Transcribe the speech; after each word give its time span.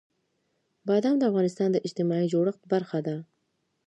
بادام 0.87 1.15
د 1.19 1.23
افغانستان 1.31 1.69
د 1.71 1.77
اجتماعي 1.85 2.27
جوړښت 2.33 2.63
برخه 2.73 2.99
ده. 3.07 3.15